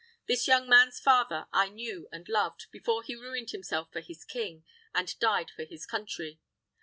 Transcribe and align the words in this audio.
This 0.27 0.47
young 0.47 0.67
man's 0.67 0.99
father 0.99 1.45
I 1.53 1.69
knew 1.69 2.09
and 2.11 2.27
loved, 2.27 2.65
before 2.71 3.03
he 3.03 3.13
ruined 3.15 3.51
himself 3.51 3.93
for 3.93 3.99
his 4.01 4.25
king, 4.25 4.63
and 4.95 5.13
died 5.19 5.51
for 5.55 5.63
his 5.63 5.85
country. 5.85 6.39